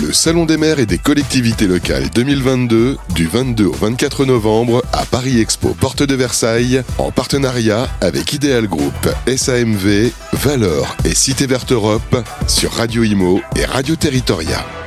Le 0.00 0.12
Salon 0.12 0.46
des 0.46 0.56
maires 0.56 0.78
et 0.78 0.86
des 0.86 0.96
collectivités 0.96 1.66
locales 1.66 2.08
2022 2.14 2.96
du 3.14 3.26
22 3.26 3.66
au 3.66 3.72
24 3.72 4.24
novembre 4.24 4.82
à 4.92 5.04
Paris 5.04 5.38
Expo 5.38 5.74
Porte 5.74 6.02
de 6.02 6.14
Versailles 6.14 6.82
en 6.96 7.10
partenariat 7.10 7.88
avec 8.00 8.32
Ideal 8.32 8.68
Group, 8.68 8.94
SAMV, 9.26 10.12
Valor 10.32 10.96
et 11.04 11.14
Cité 11.14 11.46
Verte 11.46 11.72
Europe 11.72 12.16
sur 12.46 12.72
Radio 12.72 13.02
Imo 13.02 13.42
et 13.56 13.66
Radio 13.66 13.94
Territoria. 13.94 14.81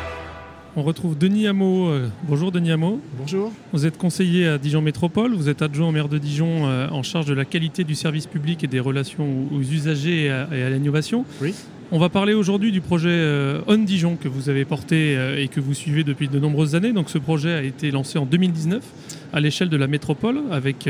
On 0.77 0.83
retrouve 0.83 1.17
Denis 1.17 1.47
Hameau. 1.47 1.87
Euh, 1.87 2.09
bonjour 2.27 2.51
Denis 2.51 2.73
Hameau. 2.73 2.99
Bonjour. 3.17 3.49
Vous 3.71 3.85
êtes 3.85 3.97
conseiller 3.97 4.45
à 4.45 4.57
Dijon 4.57 4.81
Métropole, 4.81 5.33
vous 5.33 5.47
êtes 5.47 5.61
adjoint 5.61 5.87
au 5.87 5.91
maire 5.93 6.09
de 6.09 6.17
Dijon 6.17 6.67
euh, 6.67 6.89
en 6.89 7.01
charge 7.01 7.27
de 7.27 7.33
la 7.33 7.45
qualité 7.45 7.85
du 7.85 7.95
service 7.95 8.27
public 8.27 8.61
et 8.61 8.67
des 8.67 8.81
relations 8.81 9.25
aux 9.53 9.61
usagers 9.61 10.25
et 10.25 10.29
à, 10.29 10.69
l'innovation. 10.69 11.23
Oui. 11.41 11.53
On 11.93 11.99
va 11.99 12.09
parler 12.09 12.33
aujourd'hui 12.33 12.73
du 12.73 12.81
projet 12.81 13.07
euh, 13.09 13.61
On 13.67 13.77
Dijon 13.77 14.17
que 14.17 14.27
vous 14.27 14.49
avez 14.49 14.65
porté 14.65 15.17
et 15.41 15.47
que 15.47 15.61
vous 15.61 15.73
suivez 15.73 16.03
depuis 16.03 16.27
de 16.27 16.39
nombreuses 16.39 16.75
années. 16.75 16.91
Donc 16.91 17.09
ce 17.09 17.19
projet 17.19 17.53
a 17.53 17.63
été 17.63 17.89
lancé 17.89 18.19
en 18.19 18.25
2019 18.25 18.83
à 19.31 19.39
l'échelle 19.39 19.69
de 19.69 19.77
la 19.77 19.87
métropole 19.87 20.41
avec 20.51 20.89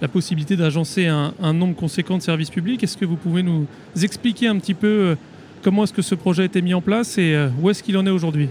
la 0.00 0.08
possibilité 0.08 0.54
d'agencer 0.54 1.08
un, 1.08 1.34
un, 1.42 1.52
nombre 1.52 1.74
conséquent 1.74 2.16
de 2.16 2.22
services 2.22 2.50
publics. 2.50 2.84
Est-ce 2.84 2.96
que 2.96 3.04
vous 3.04 3.16
pouvez 3.16 3.42
nous 3.42 3.66
expliquer 4.00 4.46
un 4.46 4.58
petit 4.58 4.74
peu 4.74 5.16
comment 5.62 5.82
est-ce 5.82 5.92
que 5.92 6.02
ce 6.02 6.14
projet 6.14 6.42
a 6.42 6.46
été 6.46 6.62
mis 6.62 6.74
en 6.74 6.80
place 6.80 7.18
et 7.18 7.36
où 7.60 7.70
est-ce 7.70 7.82
qu'il 7.82 7.96
en 7.98 8.06
est 8.06 8.10
aujourd'hui? 8.10 8.48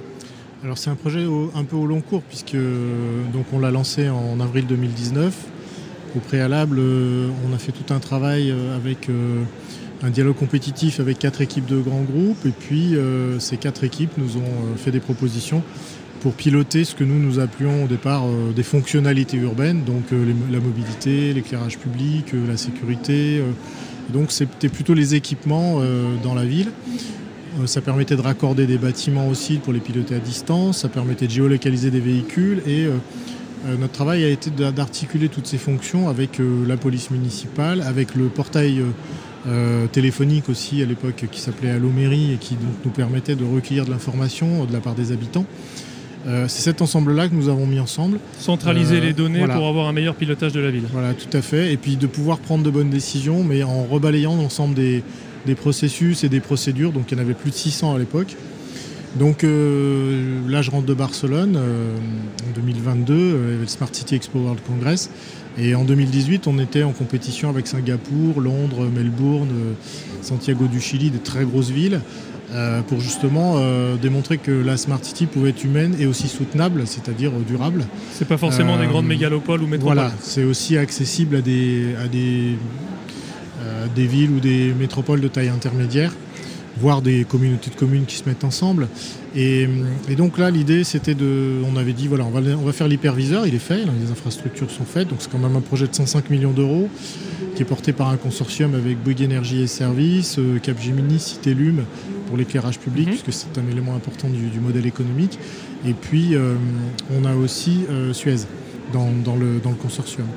Alors 0.66 0.80
c'est 0.80 0.90
un 0.90 0.96
projet 0.96 1.24
un 1.54 1.64
peu 1.64 1.76
au 1.76 1.86
long 1.86 2.02
cours 2.02 2.24
puisque 2.24 2.56
donc 2.56 3.46
on 3.54 3.60
l'a 3.60 3.70
lancé 3.70 4.10
en 4.10 4.40
avril 4.40 4.66
2019. 4.66 5.32
Au 6.16 6.20
préalable, 6.20 6.78
euh, 6.80 7.28
on 7.48 7.54
a 7.54 7.60
fait 7.60 7.72
tout 7.72 7.94
un 7.94 8.00
travail 8.00 8.50
euh, 8.50 8.76
avec 8.76 9.08
euh, 9.10 9.44
un 10.02 10.10
dialogue 10.10 10.36
compétitif 10.36 11.00
avec 11.00 11.20
quatre 11.20 11.42
équipes 11.42 11.68
de 11.68 11.78
grands 11.78 12.02
groupes 12.02 12.44
et 12.48 12.52
puis 12.52 12.96
ces 13.38 13.58
quatre 13.58 13.84
équipes 13.84 14.18
nous 14.18 14.38
ont 14.38 14.76
fait 14.76 14.92
des 14.92 15.00
propositions 15.00 15.62
pour 16.22 16.34
piloter 16.34 16.84
ce 16.84 16.96
que 16.96 17.04
nous 17.04 17.20
nous 17.20 17.40
appelions 17.40 17.84
au 17.84 17.88
départ 17.88 18.24
des 18.56 18.64
fonctionnalités 18.64 19.38
urbaines, 19.38 19.84
donc 19.84 20.04
la 20.12 20.60
mobilité, 20.60 21.34
l'éclairage 21.34 21.78
public, 21.78 22.34
la 22.48 22.58
sécurité. 22.58 23.42
donc 24.10 24.32
c'était 24.32 24.70
plutôt 24.70 24.94
les 24.94 25.16
équipements 25.16 25.82
dans 26.24 26.34
la 26.36 26.46
ville. 26.46 26.72
Euh, 27.60 27.68
ça 27.68 27.82
permettait 27.82 28.16
de 28.16 28.22
raccorder 28.22 28.66
des 28.66 28.78
bâtiments 28.78 29.28
aussi 29.28 29.58
pour 29.58 29.74
les 29.74 29.80
piloter 29.80 30.16
à 30.16 30.20
distance, 30.20 30.80
ça 30.80 30.90
permettait 30.90 31.28
de 31.28 31.32
géolocaliser 31.32 31.92
des 31.92 32.00
véhicules 32.00 32.62
et 32.66 32.86
euh, 32.86 32.92
euh, 33.68 33.78
notre 33.80 33.94
travail 33.94 34.24
a 34.24 34.30
été 34.30 34.50
d'articuler 34.50 35.30
toutes 35.30 35.48
ces 35.48 35.58
fonctions 35.58 36.08
avec 36.10 36.40
la 36.68 36.78
police 36.78 37.10
municipale, 37.10 37.82
avec 37.82 38.14
le 38.14 38.26
portail 38.26 38.82
téléphonique 39.92 40.50
aussi 40.50 40.84
à 40.84 40.86
l'époque 40.86 41.26
qui 41.32 41.40
s'appelait 41.40 41.72
Allo 41.72 41.90
Mairie 41.90 42.34
et 42.34 42.38
qui 42.38 42.58
nous 42.84 42.92
permettait 42.92 43.36
de 43.36 43.44
recueillir 43.44 43.86
de 43.86 43.90
l'information 43.90 44.66
de 44.66 44.74
la 44.74 44.82
part 44.82 44.94
des 44.94 45.12
habitants. 45.12 45.46
c'est 46.26 46.62
cet 46.62 46.84
ensemble-là 46.84 47.28
que 47.28 47.34
nous 47.34 47.50
avons 47.50 47.66
mis 47.66 47.80
ensemble. 47.80 48.20
Centraliser 48.38 49.02
les 49.02 49.14
données 49.14 49.48
pour 49.48 49.68
avoir 49.68 49.88
un 49.88 49.94
meilleur 49.94 50.14
pilotage 50.14 50.52
de 50.52 50.60
la 50.60 50.70
ville. 50.70 50.86
Voilà, 50.92 51.16
tout 51.16 51.36
à 51.36 51.42
fait. 51.42 51.74
Et 51.74 51.78
puis 51.78 51.96
de 51.96 52.06
pouvoir 52.06 52.38
prendre 52.38 52.64
de 52.64 52.70
bonnes 52.70 52.92
décisions, 52.92 53.44
mais 53.44 53.64
en 53.64 53.84
rebalayant 53.84 54.36
l'ensemble 54.36 54.76
des, 54.76 55.04
des 55.46 55.56
processus 55.56 56.24
et 56.24 56.30
des 56.30 56.40
procédures. 56.40 56.92
Donc 56.92 57.12
il 57.12 57.18
y 57.18 57.20
en 57.20 57.24
avait 57.24 57.34
plus 57.34 57.52
de 57.52 57.56
600 57.56 57.96
à 57.96 58.00
l'époque. 58.00 58.36
Donc 59.18 59.44
euh, 59.44 60.40
là, 60.50 60.62
je 60.62 60.72
rentre 60.72 60.86
de 60.86 60.94
Barcelone 60.94 61.56
euh, 61.58 61.96
en 62.48 62.56
2022, 62.56 63.14
euh, 63.14 63.62
le 63.62 63.68
Smart 63.68 63.90
City 63.92 64.16
Expo 64.16 64.40
World 64.40 64.60
Congress. 64.68 65.10
Et 65.58 65.74
en 65.74 65.86
2018, 65.86 66.48
on 66.48 66.60
était 66.60 66.84
en 66.84 66.92
compétition 66.92 67.50
avec 67.50 67.68
Singapour, 67.68 68.42
Londres, 68.42 68.90
Melbourne, 68.94 69.48
Santiago 70.22 70.66
du 70.68 70.82
Chili, 70.82 71.12
des 71.12 71.20
très 71.20 71.46
grosses 71.46 71.70
villes, 71.70 72.02
pour 72.90 73.00
justement 73.00 73.56
démontrer 73.96 74.38
que 74.38 74.52
la 74.52 74.76
Smart 74.76 75.00
City 75.02 75.28
pouvait 75.28 75.52
être 75.52 75.64
humaine 75.64 75.96
et 75.98 76.08
aussi 76.08 76.28
soutenable, 76.28 76.86
c'est-à-dire 76.86 77.32
durable. 77.48 77.86
C'est 78.12 78.28
pas 78.28 78.36
forcément 78.36 78.78
des 78.78 78.88
grandes 78.88 79.06
mégalopoles 79.06 79.64
ou 79.64 79.68
métropoles. 79.68 79.96
Voilà, 79.96 80.12
c'est 80.20 80.44
aussi 80.44 80.78
accessible 80.78 81.38
à 81.38 81.42
des, 81.42 81.96
à 82.04 82.10
des 82.10 82.58
euh, 82.58 82.95
des 83.94 84.08
villes 84.08 84.32
ou 84.32 84.40
des 84.40 84.74
métropoles 84.74 85.22
de 85.22 85.28
taille 85.28 85.50
intermédiaire, 85.50 86.14
voire 86.78 87.02
des 87.02 87.24
communautés 87.24 87.70
de 87.70 87.76
communes 87.76 88.06
qui 88.06 88.16
se 88.16 88.28
mettent 88.28 88.44
ensemble. 88.44 88.88
Et, 89.36 89.68
donc 90.18 90.38
là, 90.38 90.50
l'idée, 90.50 90.84
c'était 90.84 91.16
de. 91.16 91.62
On 91.70 91.76
avait 91.78 91.94
dit, 91.94 92.08
voilà, 92.08 92.26
on 92.26 92.30
va, 92.30 92.40
on 92.58 92.64
va 92.64 92.72
faire 92.72 92.88
l'hyperviseur, 92.88 93.46
il 93.48 93.56
est 93.56 93.60
fait, 93.60 93.84
les 93.84 94.12
infrastructures 94.12 94.72
sont 94.72 94.86
faites, 94.86 95.10
donc 95.10 95.20
c'est 95.20 95.32
quand 95.32 95.40
même 95.40 95.56
un 95.56 95.62
projet 95.62 95.88
de 95.88 95.96
105 95.96 96.30
millions 96.30 96.52
d'euros 96.52 96.90
qui 97.56 97.62
est 97.62 97.66
porté 97.66 97.94
par 97.94 98.10
un 98.10 98.18
consortium 98.18 98.76
avec 98.76 99.02
Bouygues 99.02 99.22
Énergie 99.22 99.62
et 99.62 99.68
Services, 99.68 100.38
euh, 100.40 100.60
Capgemini, 100.60 101.20
Citélum 101.20 101.86
pour 102.28 102.38
l'éclairage 102.38 102.80
public, 102.80 103.08
mhm. 103.08 103.14
puisque 103.14 103.34
c'est 103.34 103.60
un 103.60 103.72
élément 103.72 103.96
important 103.96 104.28
du, 104.28 104.60
modèle 104.60 104.86
économique. 104.86 105.40
Et 105.86 105.94
puis, 105.94 106.36
euh, 106.36 106.56
on 107.18 107.24
a 107.24 107.34
aussi 107.36 107.82
Suez 108.14 108.38
dans, 108.94 109.36
le, 109.36 109.60
dans 109.64 109.70
le 109.70 109.76
consortium. 109.76 110.28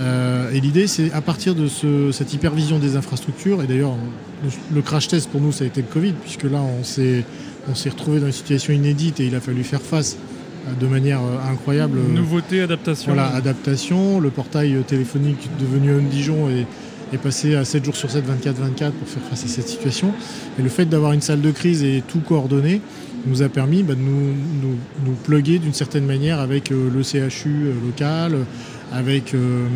Euh, 0.00 0.50
et 0.52 0.60
l'idée, 0.60 0.86
c'est 0.86 1.12
à 1.12 1.20
partir 1.20 1.54
de 1.54 1.68
cette 2.12 2.32
hypervision 2.32 2.78
des 2.78 2.96
infrastructures, 2.96 3.62
et 3.62 3.66
d'ailleurs, 3.66 3.94
le, 4.72 4.82
crash 4.82 5.08
test 5.08 5.30
pour 5.30 5.40
nous, 5.40 5.52
ça 5.52 5.64
a 5.64 5.66
été 5.66 5.80
le 5.80 5.86
Covid, 5.86 6.12
puisque 6.22 6.44
là, 6.44 6.60
on 6.60 6.84
s'est, 6.84 7.24
on 7.70 7.74
s'est 7.74 7.90
retrouvé 7.90 8.20
dans 8.20 8.26
une 8.26 8.32
situation 8.32 8.72
inédite 8.72 9.20
et 9.20 9.26
il 9.26 9.34
a 9.34 9.40
fallu 9.40 9.64
faire 9.64 9.80
face 9.80 10.16
euh, 10.66 10.72
de 10.78 10.86
manière 10.86 11.20
euh, 11.20 11.52
incroyable. 11.52 11.98
Nouveauté, 12.12 12.60
adaptation. 12.60 13.14
Voilà, 13.14 13.28
adaptation. 13.28 14.20
Le 14.20 14.30
portail 14.30 14.76
téléphonique 14.86 15.48
devenu 15.58 15.92
un 15.92 16.02
Dijon 16.02 16.50
est, 16.50 16.66
est 17.14 17.18
passé 17.18 17.54
à 17.54 17.64
7 17.64 17.84
jours 17.84 17.96
sur 17.96 18.10
7, 18.10 18.24
24-24 18.26 18.90
pour 18.90 19.08
faire 19.08 19.22
face 19.30 19.44
à 19.44 19.48
cette 19.48 19.68
situation. 19.68 20.12
Et 20.58 20.62
le 20.62 20.68
fait 20.68 20.86
d'avoir 20.86 21.12
une 21.12 21.22
salle 21.22 21.40
de 21.40 21.50
crise 21.50 21.82
et 21.84 22.02
tout 22.06 22.20
coordonné 22.20 22.80
nous 23.26 23.42
a 23.42 23.48
permis 23.48 23.82
bah, 23.82 23.94
de 23.94 24.00
nous, 24.00 24.34
nous, 24.62 24.76
nous 25.06 25.12
pluguer 25.24 25.58
d'une 25.58 25.72
certaine 25.72 26.04
manière 26.04 26.40
avec 26.40 26.68
le 26.68 27.02
CHU 27.02 27.72
local, 27.82 28.36
avec 28.92 29.34
euh, 29.34 29.66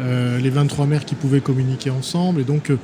euh, 0.00 0.38
les 0.38 0.50
23 0.50 0.86
maires 0.86 1.04
qui 1.04 1.14
pouvaient 1.14 1.40
communiquer 1.40 1.90
ensemble, 1.90 2.40
et 2.40 2.44
donc 2.44 2.70
euh, 2.70 2.76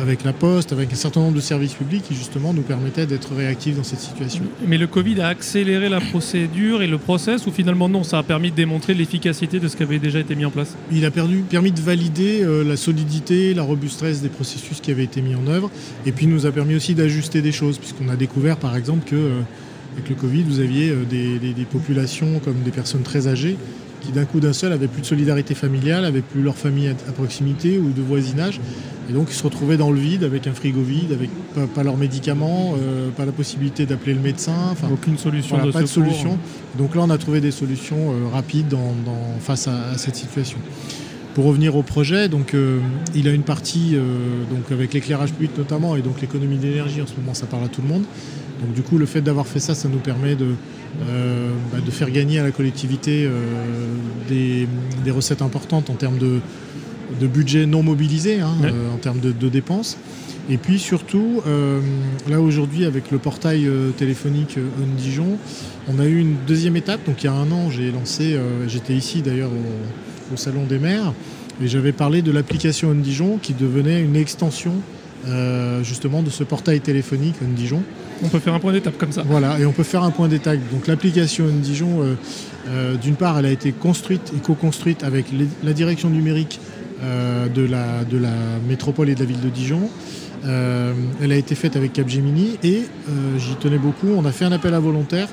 avec 0.00 0.24
la 0.24 0.32
Poste, 0.32 0.72
avec 0.72 0.92
un 0.92 0.96
certain 0.96 1.20
nombre 1.20 1.36
de 1.36 1.40
services 1.40 1.74
publics 1.74 2.02
qui 2.02 2.14
justement 2.14 2.52
nous 2.52 2.62
permettaient 2.62 3.06
d'être 3.06 3.34
réactifs 3.34 3.76
dans 3.76 3.84
cette 3.84 4.00
situation. 4.00 4.44
Mais 4.66 4.78
le 4.78 4.86
Covid 4.86 5.20
a 5.20 5.28
accéléré 5.28 5.88
la 5.88 6.00
procédure 6.00 6.82
et 6.82 6.86
le 6.86 6.98
process, 6.98 7.46
ou 7.46 7.50
finalement 7.50 7.88
non, 7.88 8.02
ça 8.02 8.18
a 8.18 8.22
permis 8.22 8.50
de 8.50 8.56
démontrer 8.56 8.94
l'efficacité 8.94 9.60
de 9.60 9.68
ce 9.68 9.76
qui 9.76 9.82
avait 9.82 9.98
déjà 9.98 10.20
été 10.20 10.34
mis 10.34 10.44
en 10.44 10.50
place? 10.50 10.74
Il 10.90 11.04
a 11.04 11.10
permis 11.10 11.72
de 11.72 11.80
valider 11.80 12.44
la 12.64 12.76
solidité, 12.76 13.54
la 13.54 13.62
robustesse 13.62 14.22
des 14.22 14.28
processus 14.28 14.80
qui 14.80 14.90
avaient 14.90 15.04
été 15.04 15.20
mis 15.20 15.34
en 15.34 15.46
œuvre, 15.46 15.70
et 16.06 16.12
puis 16.12 16.26
nous 16.26 16.46
a 16.46 16.50
permis 16.50 16.74
aussi 16.74 16.94
d'ajuster 16.94 17.42
des 17.42 17.52
choses, 17.52 17.78
puisqu'on 17.78 18.08
a 18.08 18.16
découvert 18.16 18.56
par 18.56 18.76
exemple 18.76 19.08
que 19.08 19.30
avec 19.96 20.10
le 20.10 20.14
Covid, 20.14 20.42
vous 20.42 20.60
aviez 20.60 20.92
des 21.10 21.64
populations 21.70 22.40
comme 22.44 22.60
des 22.64 22.70
personnes 22.70 23.02
très 23.02 23.26
âgées 23.26 23.56
qui 24.00 24.12
d'un 24.12 24.24
coup 24.24 24.40
d'un 24.40 24.52
seul 24.52 24.72
avaient 24.72 24.88
plus 24.88 25.02
de 25.02 25.06
solidarité 25.06 25.54
familiale, 25.54 26.04
avaient 26.04 26.22
plus 26.22 26.42
leur 26.42 26.56
famille 26.56 26.88
à, 26.88 27.12
proximité 27.12 27.78
ou 27.78 27.90
de 27.92 28.02
voisinage. 28.02 28.60
Et 29.08 29.12
donc 29.12 29.28
ils 29.30 29.34
se 29.34 29.42
retrouvaient 29.42 29.78
dans 29.78 29.90
le 29.90 29.98
vide 29.98 30.24
avec 30.24 30.46
un 30.46 30.52
frigo 30.52 30.82
vide, 30.82 31.12
avec 31.12 31.30
pas, 31.74 31.82
leurs 31.82 31.96
médicaments, 31.96 32.74
euh, 32.78 33.08
pas 33.10 33.24
la 33.24 33.32
possibilité 33.32 33.86
d'appeler 33.86 34.14
le 34.14 34.20
médecin. 34.20 34.68
Enfin, 34.70 34.88
Aucune 34.92 35.16
solution 35.16 35.64
de 35.64 35.70
Pas 35.70 35.80
de 35.80 35.86
solution. 35.86 36.38
Donc 36.76 36.94
là 36.94 37.02
on 37.04 37.10
a 37.10 37.18
trouvé 37.18 37.40
des 37.40 37.50
solutions 37.50 38.12
euh, 38.12 38.28
rapides 38.32 38.74
face 39.40 39.66
à, 39.68 39.96
cette 39.96 40.16
situation. 40.16 40.58
Pour 41.34 41.44
revenir 41.44 41.76
au 41.76 41.82
projet, 41.82 42.28
donc, 42.28 42.54
euh, 42.54 42.80
il 43.14 43.28
a 43.28 43.32
une 43.32 43.42
partie 43.42 43.96
donc, 44.50 44.72
avec 44.72 44.92
l'éclairage 44.92 45.32
public 45.32 45.52
notamment 45.56 45.94
et 45.94 46.02
donc 46.02 46.20
l'économie 46.20 46.56
d'énergie 46.56 47.00
en 47.00 47.06
ce 47.06 47.14
moment 47.14 47.34
ça 47.34 47.46
parle 47.46 47.64
à 47.64 47.68
tout 47.68 47.82
le 47.82 47.88
monde. 47.88 48.04
Donc 48.60 48.74
du 48.74 48.82
coup 48.82 48.98
le 48.98 49.06
fait 49.06 49.20
d'avoir 49.20 49.46
fait 49.46 49.60
ça, 49.60 49.74
ça 49.74 49.88
nous 49.88 49.98
permet 49.98 50.34
de, 50.34 50.54
euh, 51.08 51.50
bah, 51.72 51.78
de 51.84 51.90
faire 51.90 52.10
gagner 52.10 52.38
à 52.38 52.42
la 52.42 52.50
collectivité 52.50 53.26
euh, 53.26 53.34
des, 54.28 55.10
recettes 55.10 55.42
importantes 55.42 55.90
en 55.90 55.94
termes 55.94 56.18
de, 56.18 56.40
budget 57.26 57.66
non 57.66 57.82
mobilisé, 57.82 58.40
hein, 58.40 58.54
euh, 58.64 58.92
en 58.92 58.96
termes 58.96 59.20
de, 59.20 59.48
dépenses. 59.48 59.96
Et 60.50 60.56
puis 60.56 60.78
surtout, 60.78 61.42
là 62.26 62.40
aujourd'hui 62.40 62.86
avec 62.86 63.10
le 63.10 63.18
portail 63.18 63.68
téléphonique 63.98 64.56
On 64.82 64.98
Dijon, 64.98 65.36
on 65.88 65.98
a 65.98 66.06
eu 66.06 66.18
une 66.18 66.36
deuxième 66.46 66.74
étape. 66.74 67.04
Donc 67.04 67.22
il 67.22 67.26
y 67.26 67.28
a 67.28 67.34
un 67.34 67.52
an, 67.52 67.68
j'ai 67.68 67.90
lancé, 67.90 68.38
j'étais 68.66 68.94
ici 68.94 69.20
d'ailleurs 69.20 69.50
au, 69.50 70.07
Salon 70.36 70.64
des 70.64 70.78
maires, 70.78 71.12
et 71.62 71.68
j'avais 71.68 71.92
parlé 71.92 72.22
de 72.22 72.30
l'application 72.30 72.90
On 72.90 72.94
Dijon 72.94 73.38
qui 73.40 73.54
devenait 73.54 74.00
une 74.00 74.16
extension 74.16 74.72
justement 75.82 76.22
de 76.22 76.30
ce 76.30 76.44
portail 76.44 76.80
téléphonique 76.80 77.34
On 77.44 77.52
Dijon. 77.52 77.82
On 78.22 78.28
peut 78.28 78.38
faire 78.38 78.54
un 78.54 78.58
point 78.58 78.72
d'étape 78.72 78.98
comme 78.98 79.12
ça. 79.12 79.22
Voilà, 79.26 79.58
et 79.60 79.66
on 79.66 79.72
peut 79.72 79.82
faire 79.82 80.02
un 80.02 80.10
point 80.10 80.28
d'étape. 80.28 80.58
Donc 80.72 80.86
l'application 80.86 81.46
Dijon, 81.48 82.02
euh, 82.02 82.14
euh, 82.68 82.96
d'une 82.96 83.14
part, 83.14 83.38
elle 83.38 83.46
a 83.46 83.50
été 83.50 83.72
construite 83.72 84.32
et 84.36 84.40
co-construite 84.40 85.04
avec 85.04 85.26
la 85.62 85.72
direction 85.72 86.10
numérique 86.10 86.60
euh, 87.02 87.48
de, 87.48 87.62
la, 87.62 88.04
de 88.04 88.18
la 88.18 88.32
métropole 88.66 89.08
et 89.08 89.14
de 89.14 89.20
la 89.20 89.26
ville 89.26 89.40
de 89.40 89.48
Dijon. 89.48 89.88
elle 90.44 91.32
a 91.32 91.36
été 91.36 91.54
faite 91.54 91.76
avec 91.76 91.92
Capgemini 91.92 92.58
et 92.62 92.82
j'y 93.38 93.54
tenais 93.56 93.78
beaucoup. 93.78 94.08
On 94.16 94.24
a 94.24 94.32
fait 94.32 94.44
un 94.44 94.52
appel 94.52 94.74
à 94.74 94.80
volontaires 94.80 95.28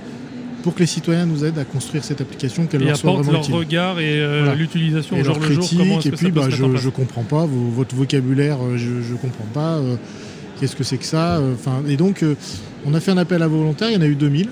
pour 0.65 0.73
que 0.73 0.79
les 0.79 0.87
citoyens 0.87 1.27
nous 1.27 1.45
aident 1.45 1.59
à 1.59 1.63
construire 1.63 2.03
cette 2.03 2.21
application, 2.21 2.65
qu'elle 2.65 2.83
leur 2.83 2.97
soit 2.97 3.13
vraiment 3.13 3.33
leur 3.33 3.47
regard 3.49 3.99
et 3.99 4.19
l'utilisation 4.57 5.15
au 5.15 5.23
jour 5.23 5.37
le 5.39 5.51
jour. 5.53 6.01
et 6.03 6.09
puis, 6.09 6.31
bah, 6.31 6.49
je 6.49 6.63
ne 6.65 6.89
comprends 6.89 7.21
pas 7.21 7.45
votre 7.47 7.95
vocabulaire, 7.95 8.57
je 8.75 8.89
ne 8.89 9.17
comprends 9.17 9.45
pas. 9.53 9.79
Qu'est-ce 10.59 10.75
que 10.75 10.83
c'est 10.83 10.97
que 10.97 11.05
ça 11.05 11.39
Enfin, 11.53 11.83
Et 11.87 11.97
donc, 11.97 12.25
on 12.83 12.95
a 12.95 12.99
fait 12.99 13.11
un 13.11 13.17
appel 13.17 13.43
à 13.43 13.47
volontaires, 13.47 13.89
il 13.91 13.93
y 13.93 13.97
en 13.97 14.01
a 14.01 14.07
eu 14.07 14.15
2000. 14.15 14.49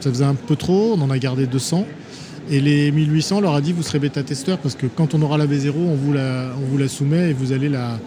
Ça 0.00 0.10
faisait 0.10 0.24
un 0.24 0.34
peu 0.34 0.56
trop, 0.56 0.96
on 0.98 1.00
en 1.00 1.10
a 1.10 1.18
gardé 1.18 1.46
200. 1.46 1.86
Et 2.50 2.60
les 2.60 2.90
1800, 2.90 3.36
on 3.36 3.40
leur 3.40 3.54
a 3.54 3.60
dit 3.60 3.72
vous 3.72 3.84
serez 3.84 4.00
bêta-testeur 4.00 4.58
parce 4.58 4.74
que 4.74 4.86
quand 4.86 5.14
on 5.14 5.22
aura 5.22 5.38
la 5.38 5.46
V0, 5.46 5.72
on 5.76 5.94
vous 5.94 6.12
la, 6.12 6.50
on 6.60 6.66
vous 6.68 6.78
la 6.78 6.88
soumet 6.88 7.30
et 7.30 7.32
vous 7.32 7.52
allez 7.52 7.68
la, 7.68 8.00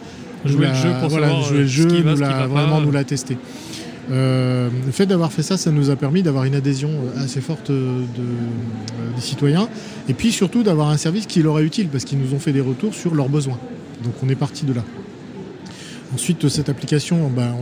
jouer 0.45 0.67
le 0.67 0.73
jeu 0.73 0.89
pour 0.99 1.09
voilà, 1.09 1.29
jouer 1.41 1.59
le 1.59 1.65
jeu, 1.65 1.85
nous 1.85 2.17
la, 2.17 2.45
vraiment 2.45 2.81
nous 2.81 2.91
la 2.91 3.03
tester. 3.03 3.37
Euh, 4.09 4.69
le 4.85 4.91
fait 4.91 5.05
d'avoir 5.05 5.31
fait 5.31 5.43
ça, 5.43 5.57
ça 5.57 5.71
nous 5.71 5.89
a 5.89 5.95
permis 5.95 6.23
d'avoir 6.23 6.45
une 6.45 6.55
adhésion 6.55 6.89
assez 7.17 7.41
forte 7.41 7.69
de, 7.69 8.03
des 9.15 9.21
citoyens 9.21 9.67
et 10.07 10.13
puis 10.13 10.31
surtout 10.31 10.63
d'avoir 10.63 10.89
un 10.89 10.97
service 10.97 11.25
qui 11.25 11.41
leur 11.41 11.59
est 11.59 11.63
utile 11.63 11.89
parce 11.89 12.05
qu'ils 12.05 12.19
nous 12.19 12.33
ont 12.33 12.39
fait 12.39 12.53
des 12.53 12.61
retours 12.61 12.93
sur 12.93 13.13
leurs 13.13 13.29
besoins. 13.29 13.59
Donc 14.03 14.13
on 14.23 14.29
est 14.29 14.35
parti 14.35 14.65
de 14.65 14.73
là. 14.73 14.83
Ensuite, 16.13 16.47
cette 16.47 16.69
application, 16.69 17.29
ben, 17.29 17.53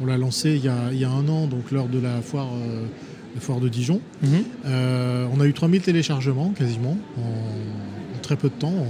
on 0.00 0.06
l'a 0.06 0.16
lancée 0.16 0.54
il 0.56 0.64
y, 0.64 0.68
a, 0.68 0.76
il 0.90 0.98
y, 0.98 1.04
a, 1.04 1.10
un 1.10 1.28
an, 1.28 1.46
donc 1.46 1.70
lors 1.70 1.86
de 1.86 2.00
la 2.00 2.20
foire 2.20 2.48
la 3.34 3.40
foire 3.40 3.60
de 3.60 3.68
Dijon. 3.68 4.00
Mhm. 4.22 4.30
Euh, 4.66 5.26
on 5.34 5.40
a 5.40 5.46
eu 5.46 5.52
3000 5.52 5.82
téléchargements 5.82 6.50
quasiment 6.50 6.96
en, 7.16 8.20
très 8.22 8.36
peu 8.36 8.48
de 8.48 8.54
temps, 8.54 8.68
en 8.68 8.86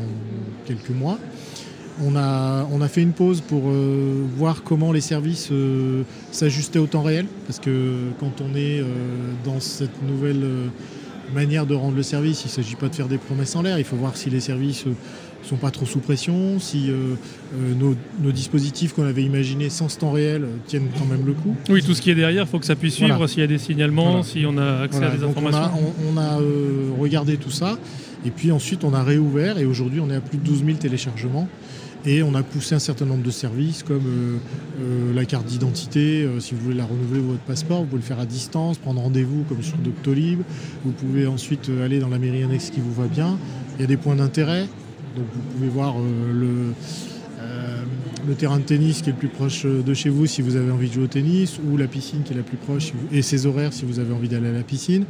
quelques 0.67 0.91
mois. 0.91 1.19
On 2.03 2.17
a, 2.17 2.67
on 2.73 2.81
a 2.81 2.89
fait 2.89 3.03
une 3.03 3.13
pause 3.13 3.41
pour 3.41 3.65
euh, 3.67 4.25
voir 4.37 4.63
comment 4.63 4.93
les 4.93 5.01
services 5.01 5.49
euh, 5.53 6.03
s'ajustaient 6.33 6.79
au 6.79 6.87
temps 6.87 7.03
réel, 7.03 7.27
parce 7.47 7.59
que 7.59 7.95
quand 8.19 8.41
on 8.41 8.57
est 8.57 8.83
dans 9.45 9.61
cette 9.61 10.03
nouvelle 10.03 10.45
manière 11.35 11.67
de 11.67 11.75
rendre 11.75 11.97
le 11.97 12.03
service, 12.03 12.43
il 12.45 12.49
ne 12.49 12.53
s'agit 12.53 12.77
pas 12.77 12.89
de 12.89 12.95
faire 12.95 13.09
des 13.09 13.19
promesses 13.19 13.55
en 13.55 13.63
l'air, 13.63 13.79
il 13.79 13.85
faut 13.85 13.97
voir 13.97 14.17
si 14.17 14.31
les 14.31 14.41
services 14.41 14.87
sont 15.43 15.57
pas 15.57 15.71
trop 15.71 15.87
sous 15.87 15.99
pression, 15.99 16.59
si 16.59 16.91
euh, 16.91 17.15
euh, 17.55 17.95
nos, 18.23 18.33
dispositifs 18.33 18.93
qu'on 18.93 19.05
avait 19.05 19.23
imaginés 19.23 19.71
sans 19.71 19.89
ce 19.89 19.99
temps 19.99 20.13
réel 20.13 20.47
tiennent 20.67 20.89
quand 20.99 21.07
même 21.07 21.25
le 21.27 21.33
coup. 21.33 21.57
Oui, 21.69 21.83
tout 21.83 21.95
ce 21.95 22.03
qui 22.03 22.11
est 22.11 22.15
derrière, 22.15 22.45
il 22.45 22.49
faut 22.49 22.59
que 22.59 22.67
ça 22.67 22.77
puisse 22.77 22.95
suivre 22.95 23.27
s'il 23.27 23.41
y 23.41 23.43
a 23.43 23.47
des 23.47 23.59
signalements, 23.59 24.23
si 24.23 24.45
on 24.47 24.57
a 24.59 24.83
accès 24.83 25.05
à 25.05 25.11
des 25.11 25.25
informations. 25.25 25.71
On 26.13 26.17
a, 26.17 26.41
euh, 26.41 26.91
regardé 26.99 27.37
tout 27.37 27.51
ça, 27.51 27.79
et 28.25 28.31
puis 28.31 28.53
ensuite 28.53 28.85
on 28.85 28.95
a 28.95 29.03
réouvert, 29.03 29.59
et 29.59 29.65
aujourd'hui 29.65 30.01
on 30.01 30.11
est 30.11 30.17
à 30.17 30.21
plus 30.21 30.39
de 30.39 30.45
12 30.45 30.65
000 30.65 30.79
téléchargements. 30.79 31.49
Et 32.07 32.23
on 32.23 32.35
a 32.35 32.43
poussé 32.43 32.75
un 32.75 32.79
certain 32.79 33.05
nombre 33.05 33.23
de 33.23 33.31
services 33.31 33.83
comme 33.83 34.41
la 35.15 35.25
carte 35.27 35.47
d'identité. 35.47 36.27
si 36.39 36.55
vous 36.55 36.63
voulez 36.63 36.77
la 36.77 36.87
renouveler 36.87 37.21
votre 37.21 37.41
passeport, 37.41 37.81
vous 37.81 37.87
pouvez 37.87 38.01
le 38.01 38.07
faire 38.07 38.19
à 38.19 38.25
distance, 38.25 38.79
prendre 38.79 39.03
rendez-vous 39.03 39.45
comme 39.49 39.63
sur 39.63 39.77
Doctolib. 39.77 40.41
Vous 40.85 40.93
pouvez 40.93 41.27
ensuite 41.27 41.71
aller 41.85 41.99
dans 41.99 42.09
la 42.09 42.19
mairie 42.19 42.43
annexe 42.43 42.71
qui 42.71 42.81
vous 42.81 42.95
va 42.95 43.07
bien. 43.07 43.39
Il 43.77 43.83
y 43.83 43.85
a 43.85 43.87
des 43.87 43.99
points 43.99 44.17
d'intérêt. 44.17 44.67
Donc 45.17 45.27
vous 45.33 45.41
pouvez 45.55 45.69
voir 45.69 45.97
euh, 45.99 46.03
euh, 46.03 46.73
le, 48.27 48.35
terrain 48.35 48.59
de 48.59 48.65
tennis 48.65 49.03
qui 49.03 49.11
est 49.11 49.13
le 49.13 49.19
plus 49.19 49.29
proche 49.29 49.65
de 49.65 49.95
chez 49.95 50.09
vous 50.09 50.27
si 50.27 50.43
vous 50.43 50.57
avez 50.57 50.71
envie 50.71 50.89
de 50.89 50.95
jouer 50.95 51.05
au 51.05 51.09
tennis, 51.09 51.59
ou 51.71 51.77
la 51.77 51.87
piscine 51.87 52.23
qui 52.23 52.33
est 52.33 52.37
la 52.37 52.43
plus 52.43 52.57
proche, 52.57 52.93
et 53.13 53.23
ses 53.23 53.47
horaires 53.47 53.73
si 53.73 53.85
vous 53.85 53.99
avez 53.99 54.13
envie 54.13 54.29
d'aller 54.29 54.49
à 54.49 54.53
la 54.53 54.63
piscine. 54.63 55.05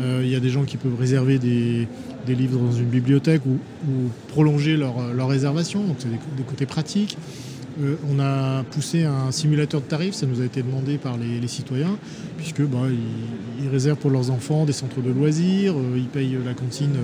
Euh, 0.00 0.22
il 0.24 0.30
y 0.30 0.36
a 0.36 0.40
des 0.40 0.50
gens 0.50 0.64
qui 0.64 0.76
peuvent 0.76 0.98
réserver 0.98 1.38
des, 1.38 1.86
livres 2.28 2.58
dans 2.58 2.72
une 2.72 2.88
bibliothèque 2.88 3.42
ou, 3.46 3.58
prolonger 4.28 4.76
leur, 4.76 4.96
réservation, 5.28 5.84
donc 5.84 5.96
c'est 5.98 6.10
des, 6.10 6.42
côtés 6.44 6.66
pratiques. 6.66 7.16
on 8.10 8.18
a 8.18 8.62
poussé 8.64 9.04
un 9.04 9.30
simulateur 9.30 9.80
de 9.80 9.86
tarifs, 9.86 10.14
ça 10.14 10.26
nous 10.26 10.40
a 10.40 10.44
été 10.44 10.62
demandé 10.62 10.98
par 10.98 11.16
les, 11.16 11.46
citoyens, 11.48 11.96
puisque 12.36 12.62
bah, 12.62 12.88
ils, 13.62 13.68
réservent 13.68 13.98
pour 13.98 14.10
leurs 14.10 14.30
enfants 14.30 14.64
des 14.64 14.72
centres 14.72 15.00
de 15.00 15.10
loisirs, 15.10 15.74
ils 15.96 16.08
payent 16.08 16.36
la 16.44 16.54
cantine 16.54 16.96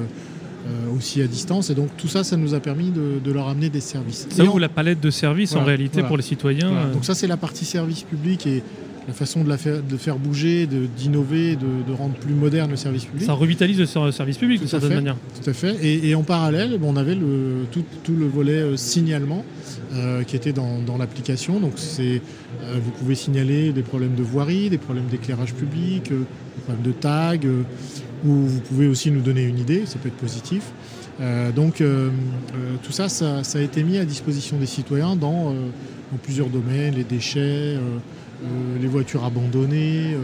euh, 0.67 0.97
aussi 0.97 1.23
à 1.23 1.27
distance. 1.27 1.71
Et 1.71 1.75
donc 1.75 1.89
tout 1.97 2.09
ça, 2.09 2.25
ça 2.25 2.37
nous 2.37 2.55
a 2.55 2.61
permis 2.61 2.91
de, 2.91 3.33
leur 3.33 3.49
amener 3.49 3.71
des 3.71 3.81
services. 3.81 4.27
Ça 4.31 4.45
ouvre 4.45 4.61
la 4.61 4.69
palette 4.69 5.01
de 5.01 5.11
services 5.11 5.55
en 5.55 5.65
réalité 5.65 6.03
pour 6.03 6.17
les 6.17 6.23
citoyens. 6.23 6.71
Euh. 6.71 6.93
Donc 6.93 7.05
ça, 7.05 7.15
c'est 7.15 7.27
la 7.27 7.37
partie 7.37 7.65
service 7.65 8.03
public 8.03 8.47
et 8.47 8.62
la 9.11 9.17
façon 9.17 9.43
de, 9.43 9.49
la 9.49 9.59
faire, 9.59 9.83
de 9.83 9.97
faire 9.97 10.19
bouger, 10.19 10.67
d'innover, 10.67 11.57
de, 11.57 11.67
de, 11.87 11.93
rendre 11.93 12.15
plus 12.15 12.33
moderne 12.33 12.71
le 12.71 12.77
service 12.77 13.05
public. 13.05 13.27
Ça 13.27 13.33
revitalise 13.33 13.81
le 13.81 13.87
service 14.12 14.39
public 14.39 14.62
de 14.62 14.69
certaine 14.69 14.95
manière. 14.95 15.17
Tout 15.43 15.51
à 15.51 15.53
fait. 15.53 15.77
Et, 15.83 16.15
en 16.15 16.23
parallèle, 16.23 16.79
on 16.83 16.97
avait 16.97 17.17
le, 17.17 17.67
tout, 17.73 17.85
tout, 18.05 18.15
le 18.15 18.27
volet 18.27 18.53
euh, 18.53 18.77
signalement 18.77 19.45
qui 20.29 20.37
était 20.37 20.53
dans, 20.53 20.79
dans 20.79 20.97
l'application. 20.97 21.59
Donc 21.59 21.73
c'est, 21.75 22.23
vous 22.73 22.91
pouvez 22.93 23.17
signaler 23.17 23.73
des 23.73 23.83
problèmes 23.83 24.15
de 24.15 24.23
voirie, 24.23 24.71
des 24.71 24.79
problèmes 24.79 25.07
d'éclairage 25.07 25.53
public, 25.53 26.11
des 26.11 26.62
problèmes 26.65 26.85
de 26.85 26.93
tag 26.93 27.45
ou 28.25 28.29
vous 28.29 28.61
pouvez 28.61 28.87
aussi 28.87 29.11
nous 29.11 29.21
donner 29.21 29.45
une 29.45 29.59
idée, 29.59 29.85
ça 29.87 29.99
peut 29.99 30.09
être 30.09 30.17
positif. 30.17 30.62
Euh, 31.21 31.53
donc 31.53 31.81
euh, 31.81 32.09
euh, 32.55 32.77
tout 32.83 32.93
ça, 32.93 33.09
ça, 33.09 33.41
a 33.55 33.61
été 33.61 33.83
mis 33.83 33.99
à 33.99 34.05
disposition 34.05 34.57
des 34.57 34.67
citoyens 34.67 35.17
dans, 35.17 35.55
plusieurs 36.23 36.49
domaines, 36.49 36.95
les 36.95 37.05
déchets, 37.05 37.77
les 38.81 38.89
voitures 38.89 39.25
abandonnées. 39.25 40.17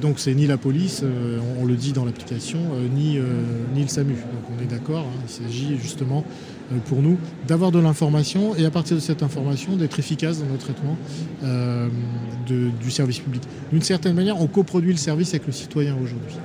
donc 0.00 0.20
c'est 0.20 0.34
ni 0.34 0.46
la 0.46 0.56
police, 0.56 1.02
on, 1.60 1.64
le 1.64 1.74
dit 1.74 1.92
dans 1.92 2.04
l'application, 2.04 2.60
ni, 2.94 3.16
le 3.16 3.88
SAMU. 3.88 4.14
Donc 4.14 4.56
on 4.56 4.62
est 4.62 4.66
d'accord, 4.66 5.00
hein, 5.00 5.20
il 5.26 5.28
s'agit 5.28 5.78
justement 5.82 6.24
pour 6.86 7.02
nous 7.02 7.18
d'avoir 7.48 7.72
de 7.72 7.80
l'information 7.80 8.54
et 8.54 8.64
à 8.64 8.70
partir 8.70 8.96
de 8.96 9.00
cette 9.00 9.24
information 9.24 9.74
d'être 9.74 9.98
efficace 9.98 10.38
dans 10.38 10.46
notre 10.46 10.72
traitement 10.72 10.96
du 12.46 12.90
service 12.92 13.18
public. 13.18 13.42
D'une 13.72 13.82
certaine 13.82 14.14
manière, 14.14 14.40
on 14.40 14.46
coproduit 14.46 14.92
le 14.92 14.98
service 14.98 15.30
avec 15.30 15.46
le 15.46 15.52
citoyen 15.52 15.96
aujourd'hui. 16.00 16.36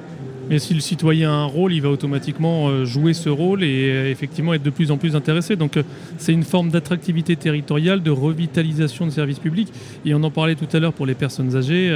Mais 0.49 0.59
si 0.59 0.73
le 0.73 0.79
citoyen 0.79 1.29
a 1.29 1.33
un 1.33 1.45
rôle, 1.45 1.73
il 1.73 1.81
va 1.81 1.89
automatiquement 1.89 2.69
euh, 2.69 2.85
jouer 2.85 3.13
ce 3.13 3.27
rôle 3.27 3.63
et 3.63 3.89
euh, 3.89 4.09
effectivement 4.09 4.53
être 4.53 4.63
de 4.63 4.69
plus 4.69 4.91
en 4.91 4.97
plus 4.97 5.15
intéressé. 5.15 5.57
Donc 5.57 5.75
euh, 5.75 5.83
c'est 6.17 6.31
une 6.31 6.43
forme 6.43 6.69
d'attractivité 6.69 7.35
territoriale, 7.35 8.01
de 8.01 8.11
revitalisation 8.11 9.05
de 9.05 9.11
services 9.11 9.39
publics. 9.39 9.71
Et 10.05 10.13
on 10.13 10.23
en 10.23 10.31
parlait 10.31 10.55
tout 10.55 10.67
à 10.71 10.79
l'heure 10.79 10.93
pour 10.93 11.05
les 11.05 11.15
personnes 11.15 11.55
âgées, 11.55 11.87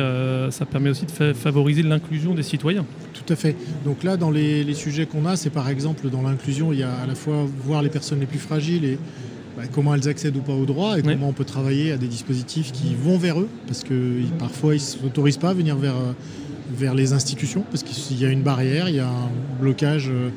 ça 0.49 0.65
permet 0.65 0.89
aussi 0.89 1.05
de 1.05 1.33
favoriser 1.33 1.83
l'inclusion 1.83 2.33
des 2.33 2.43
citoyens. 2.43 2.85
Tout 3.13 3.33
à 3.33 3.35
fait. 3.35 3.55
Donc 3.85 4.03
là, 4.03 4.17
dans 4.17 4.31
les, 4.31 4.73
sujets 4.73 5.05
qu'on 5.05 5.25
a, 5.25 5.35
c'est 5.35 5.49
par 5.49 5.69
exemple 5.69 6.09
dans 6.09 6.21
l'inclusion, 6.21 6.73
il 6.73 6.79
y 6.79 6.83
a 6.83 6.93
à 6.93 7.05
la 7.05 7.15
fois 7.15 7.45
voir 7.65 7.81
les 7.81 7.89
personnes 7.89 8.19
les 8.19 8.25
plus 8.25 8.39
fragiles 8.39 8.85
et 8.85 8.97
bah, 9.57 9.63
comment 9.71 9.93
elles 9.95 10.07
accèdent 10.07 10.35
ou 10.37 10.41
pas 10.41 10.53
aux 10.53 10.65
droits 10.65 10.97
et 10.97 11.01
comment 11.01 11.29
on 11.29 11.33
peut 11.33 11.45
travailler 11.45 11.91
à 11.91 11.97
des 11.97 12.07
dispositifs 12.07 12.71
qui 12.71 12.95
vont 12.95 13.17
vers 13.17 13.39
eux, 13.39 13.49
parce 13.67 13.83
que 13.83 14.21
parfois 14.39 14.73
ils 14.73 14.77
ne 14.77 14.81
s'autorisent 14.81 15.37
pas 15.37 15.49
à 15.49 15.53
venir 15.53 15.75
vers, 15.77 15.95
vers 16.75 16.93
les 16.93 17.13
institutions, 17.13 17.63
parce 17.69 17.83
qu'il 17.83 18.19
y 18.19 18.25
a 18.25 18.29
une 18.29 18.41
barrière, 18.41 18.89
il 18.89 18.95
y 18.95 18.99
a 18.99 19.07
un 19.07 19.29
blocage 19.59 20.09
euh, 20.09 20.29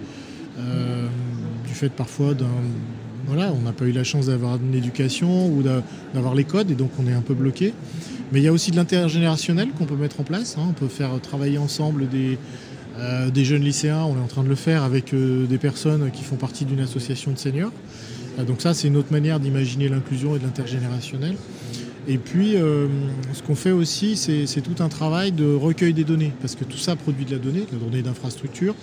euh, 0.59 1.07
du 1.67 1.73
fait 1.75 1.91
parfois 1.91 2.35
d'un... 2.35 2.47
Voilà, 3.27 3.53
on 3.53 3.63
n'a 3.63 3.73
pas 3.73 3.87
eu 3.87 3.93
la 3.93 4.05
chance 4.05 4.27
d'avoir 4.27 4.57
une 4.57 4.75
éducation 4.75 5.49
ou 5.49 5.63
d'avoir 6.13 6.35
les 6.35 6.45
codes, 6.45 6.71
et 6.71 6.75
donc 6.75 6.91
on 6.99 7.07
est 7.07 7.15
un 7.15 7.23
peu 7.23 7.33
bloqué. 7.33 7.73
Mais 8.33 8.41
il 8.41 8.45
y 8.45 8.49
a 8.49 8.53
aussi 8.53 8.71
de 8.71 8.77
l'intergénérationnel 8.77 9.69
qu'on 9.71 9.87
peut 9.87 9.97
mettre 9.97 10.21
en 10.21 10.25
place. 10.25 10.57
Hein. 10.59 10.67
On 10.69 10.73
peut 10.73 10.89
faire 10.89 11.19
travailler 11.23 11.57
ensemble 11.57 12.07
euh, 12.99 13.31
des 13.31 13.45
jeunes 13.47 13.63
lycéens, 13.63 14.05
on 14.05 14.17
est 14.17 14.23
en 14.23 14.27
train 14.27 14.45
de 14.45 14.49
le 14.49 14.55
faire 14.55 14.83
avec 14.83 15.15
des 15.15 15.59
personnes 15.59 16.11
qui 16.11 16.23
font 16.23 16.37
partie 16.37 16.67
d'une 16.67 16.81
association 16.81 17.33
de 17.33 17.39
seniors. 17.39 17.73
donc 18.47 18.61
ça, 18.61 18.75
c'est 18.75 18.89
une 18.89 18.97
autre 18.97 19.11
manière 19.11 19.41
d'imaginer 19.41 19.89
l'inclusion 19.89 20.37
et 20.37 20.39
de 20.39 20.45
l'intergénérationnel. 20.45 21.37
Et 22.07 22.19
puis, 22.19 22.57
euh, 22.57 22.87
ce 23.33 23.43
qu'on 23.43 23.55
fait 23.55 23.71
aussi, 23.71 24.17
c'est 24.17 24.61
tout 24.61 24.83
un 24.83 24.89
travail 24.89 25.33
de 25.33 25.55
recueil 25.55 25.95
des 25.95 26.05
données, 26.05 26.33
parce 26.41 26.55
que 26.55 26.65
tout 26.65 26.77
ça 26.77 26.97
produit 26.97 27.25
de 27.25 27.33
la 27.33 27.39
donnée, 27.39 27.61
de 27.61 27.79
la 27.79 27.79
donnée 27.79 28.03
d'infrastructure, 28.03 28.75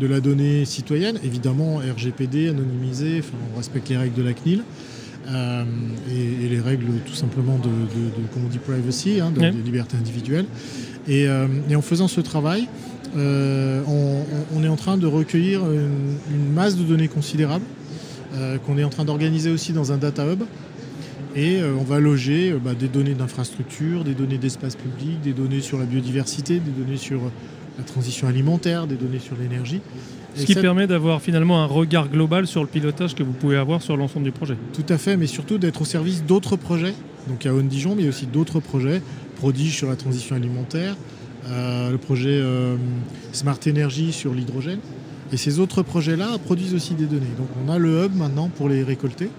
de 0.00 0.06
la 0.06 0.20
donnée 0.20 0.64
citoyenne, 0.64 1.18
évidemment 1.22 1.76
RGPD, 1.76 2.48
anonymisé, 2.48 3.20
enfin, 3.20 3.36
on 3.52 3.58
respecte 3.58 3.88
les 3.88 3.96
règles 3.96 4.14
de 4.14 4.22
la 4.22 4.32
CNIL. 4.32 4.62
Euh, 5.26 5.64
et, 6.10 6.48
les 6.48 6.60
règles 6.60 6.86
tout 7.06 7.14
simplement 7.14 7.56
de, 7.56 7.68
de, 7.68 8.48
dit 8.50 8.58
privacy, 8.58 9.20
hein, 9.20 9.30
de, 9.34 9.40
liberté 9.64 9.96
individuelle. 9.96 10.44
Euh, 11.08 11.46
et, 11.70 11.76
en 11.76 11.82
faisant 11.82 12.08
ce 12.08 12.20
travail, 12.20 12.68
on, 13.16 14.64
est 14.64 14.68
en 14.68 14.76
train 14.76 14.98
de 14.98 15.06
recueillir 15.06 15.60
une, 15.64 16.52
masse 16.52 16.76
de 16.76 16.82
données 16.82 17.08
considérable 17.08 17.64
qu'on 18.66 18.76
est 18.76 18.84
en 18.84 18.90
train 18.90 19.04
d'organiser 19.04 19.50
aussi 19.50 19.72
dans 19.72 19.92
un 19.92 19.96
data 19.96 20.26
hub 20.26 20.42
et 21.34 21.60
euh, 21.60 21.74
on 21.78 21.84
va 21.84 21.98
loger 21.98 22.52
euh, 22.52 22.58
bah, 22.58 22.74
des 22.74 22.88
données 22.88 23.14
d'infrastructure, 23.14 24.04
des 24.04 24.14
données 24.14 24.38
d'espace 24.38 24.76
public, 24.76 25.20
des 25.20 25.32
données 25.32 25.60
sur 25.60 25.78
la 25.78 25.84
biodiversité, 25.84 26.60
des 26.60 26.70
données 26.70 26.96
sur 26.96 27.18
euh, 27.18 27.30
la 27.78 27.84
transition 27.84 28.28
alimentaire, 28.28 28.86
des 28.86 28.94
données 28.94 29.18
sur 29.18 29.36
l'énergie. 29.36 29.80
Ce 30.36 30.46
qui 30.46 30.54
permet 30.54 30.86
d'avoir 30.86 31.22
finalement 31.22 31.62
un 31.62 31.66
regard 31.66 32.08
global 32.08 32.46
sur 32.46 32.60
le 32.60 32.66
pilotage 32.66 33.14
que 33.14 33.22
vous 33.22 33.32
pouvez 33.32 33.56
avoir 33.56 33.82
sur 33.82 33.96
l'ensemble 33.96 34.24
du 34.24 34.32
projet. 34.32 34.56
Tout 34.72 34.86
à 34.88 34.98
fait, 34.98 35.16
mais 35.16 35.28
surtout 35.28 35.58
d'être 35.58 35.82
au 35.82 35.84
service 35.84 36.24
d'autres 36.24 36.56
projets. 36.56 36.94
Donc 37.28 37.44
il 37.44 37.48
y 37.48 37.50
a 37.50 37.54
On 37.54 37.62
Dijon, 37.62 37.94
mais 37.94 38.08
aussi 38.08 38.26
d'autres 38.26 38.58
projets. 38.58 39.00
Prodige 39.36 39.76
sur 39.76 39.88
la 39.88 39.96
transition 39.96 40.34
alimentaire, 40.34 40.96
le 41.48 41.96
projet 41.98 42.42
Smart 43.32 43.58
Energy 43.68 44.12
sur 44.12 44.34
l'hydrogène. 44.34 44.80
Et 45.32 45.36
ces 45.36 45.60
autres 45.60 45.82
projets-là 45.82 46.38
produisent 46.44 46.74
aussi 46.74 46.94
des 46.94 47.06
données. 47.06 47.26
Donc 47.38 47.48
on 47.64 47.70
a 47.70 47.78
le 47.78 48.04
hub 48.04 48.16
maintenant 48.16 48.48
pour 48.48 48.68
les 48.68 48.82
récolter. 48.82 49.30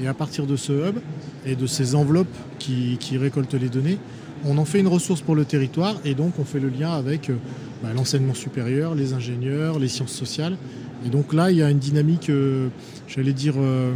Et 0.00 0.06
à 0.06 0.14
partir 0.14 0.46
de 0.46 0.56
ce 0.56 0.72
hub 0.72 0.98
et 1.44 1.54
de 1.54 1.66
ces 1.66 1.94
enveloppes 1.94 2.34
qui, 2.58 2.98
récoltent 3.18 3.54
les 3.54 3.68
données, 3.68 3.98
on 4.44 4.58
en 4.58 4.64
fait 4.64 4.80
une 4.80 4.88
ressource 4.88 5.20
pour 5.20 5.34
le 5.34 5.44
territoire 5.44 5.96
et 6.04 6.14
donc 6.14 6.38
on 6.38 6.44
fait 6.44 6.58
le 6.58 6.68
lien 6.68 6.92
avec 6.92 7.30
euh, 7.30 7.36
bah, 7.82 7.90
l'enseignement 7.94 8.34
supérieur, 8.34 8.94
les 8.94 9.12
ingénieurs, 9.12 9.78
les 9.78 9.88
sciences 9.88 10.12
sociales. 10.12 10.56
Et 11.06 11.10
donc 11.10 11.32
là, 11.32 11.50
il 11.50 11.58
y 11.58 11.62
a 11.62 11.70
une 11.70 11.78
dynamique, 11.78 12.30
euh, 12.30 12.68
j'allais 13.06 13.32
dire, 13.32 13.54
euh, 13.58 13.92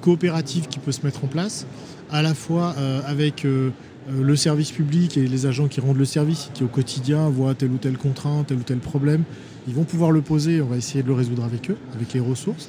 coopérative 0.00 0.68
qui 0.68 0.78
peut 0.78 0.92
se 0.92 1.04
mettre 1.04 1.24
en 1.24 1.26
place, 1.26 1.66
à 2.10 2.22
la 2.22 2.32
fois 2.32 2.76
avec 3.06 3.44
le 3.44 4.36
service 4.36 4.70
public 4.70 5.16
et 5.16 5.26
les 5.26 5.46
agents 5.46 5.66
qui 5.66 5.80
rendent 5.80 5.98
le 5.98 6.04
service, 6.04 6.50
qui 6.54 6.62
au 6.62 6.68
quotidien 6.68 7.28
voient 7.28 7.54
telle 7.54 7.72
ou 7.72 7.78
telle 7.78 7.98
contrainte, 7.98 8.46
tel 8.46 8.58
ou 8.58 8.62
tel 8.62 8.78
problème, 8.78 9.24
ils 9.66 9.74
vont 9.74 9.82
pouvoir 9.82 10.12
le 10.12 10.20
poser, 10.20 10.62
on 10.62 10.66
va 10.66 10.76
essayer 10.76 11.02
de 11.02 11.08
le 11.08 11.14
résoudre 11.14 11.42
avec 11.42 11.70
eux, 11.70 11.76
avec 11.92 12.12
les 12.12 12.20
ressources. 12.20 12.68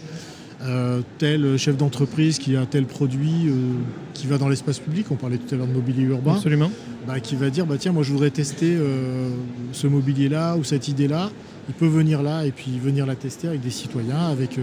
Euh, 0.61 1.01
tel 1.17 1.57
chef 1.57 1.75
d'entreprise 1.75 2.39
qui 2.39 2.55
a 2.55 2.65
tel 2.65 2.85
produit 2.85 3.47
euh, 3.47 3.73
qui 4.13 4.25
va 4.25 4.37
dans 4.37 4.47
l'espace 4.47 4.79
public, 4.79 5.05
on 5.11 5.15
parlait 5.15 5.37
tout 5.37 5.53
à 5.53 5.57
l'heure 5.57 5.67
de 5.67 5.73
mobilier 5.73 6.03
urbain, 6.03 6.35
Absolument. 6.35 6.71
Bah, 7.05 7.19
qui 7.19 7.35
va 7.35 7.49
dire 7.49 7.65
bah, 7.65 7.75
tiens, 7.77 7.91
moi 7.91 8.03
je 8.03 8.11
voudrais 8.11 8.29
tester 8.29 8.73
euh, 8.73 9.29
ce 9.73 9.87
mobilier-là 9.87 10.55
ou 10.55 10.63
cette 10.63 10.87
idée-là. 10.87 11.29
Il 11.67 11.73
peut 11.73 11.87
venir 11.87 12.23
là 12.23 12.45
et 12.45 12.51
puis 12.51 12.79
venir 12.79 13.05
la 13.05 13.15
tester 13.15 13.47
avec 13.47 13.61
des 13.61 13.71
citoyens, 13.71 14.27
avec 14.31 14.59